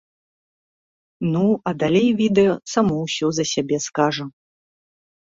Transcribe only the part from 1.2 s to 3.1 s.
Ну, а далей відэа само